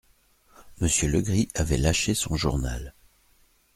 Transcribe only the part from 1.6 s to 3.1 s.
lâché son journal.